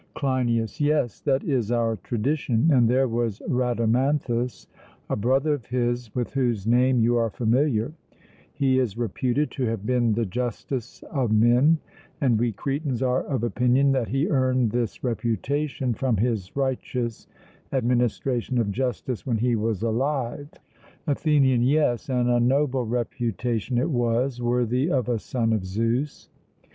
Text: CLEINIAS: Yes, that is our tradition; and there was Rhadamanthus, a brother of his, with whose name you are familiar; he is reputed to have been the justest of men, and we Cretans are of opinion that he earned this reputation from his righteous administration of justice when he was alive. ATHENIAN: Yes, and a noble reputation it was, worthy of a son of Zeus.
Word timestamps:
CLEINIAS: 0.15 0.81
Yes, 0.81 1.19
that 1.19 1.43
is 1.43 1.71
our 1.71 1.95
tradition; 1.97 2.71
and 2.73 2.89
there 2.89 3.07
was 3.07 3.39
Rhadamanthus, 3.47 4.65
a 5.07 5.15
brother 5.15 5.53
of 5.53 5.67
his, 5.67 6.15
with 6.15 6.33
whose 6.33 6.65
name 6.65 6.99
you 7.01 7.17
are 7.17 7.29
familiar; 7.29 7.93
he 8.51 8.79
is 8.79 8.97
reputed 8.97 9.51
to 9.51 9.65
have 9.65 9.85
been 9.85 10.13
the 10.13 10.25
justest 10.25 11.03
of 11.03 11.31
men, 11.31 11.77
and 12.19 12.39
we 12.39 12.51
Cretans 12.51 13.03
are 13.03 13.21
of 13.25 13.43
opinion 13.43 13.91
that 13.91 14.07
he 14.07 14.27
earned 14.27 14.71
this 14.71 15.03
reputation 15.03 15.93
from 15.93 16.17
his 16.17 16.55
righteous 16.55 17.27
administration 17.71 18.57
of 18.57 18.71
justice 18.71 19.23
when 19.27 19.37
he 19.37 19.55
was 19.55 19.83
alive. 19.83 20.49
ATHENIAN: 21.05 21.61
Yes, 21.61 22.09
and 22.09 22.27
a 22.27 22.39
noble 22.39 22.87
reputation 22.87 23.77
it 23.77 23.91
was, 23.91 24.41
worthy 24.41 24.89
of 24.89 25.07
a 25.07 25.19
son 25.19 25.53
of 25.53 25.63
Zeus. 25.63 26.27